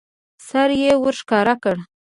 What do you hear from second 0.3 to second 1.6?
سر يې ورښکل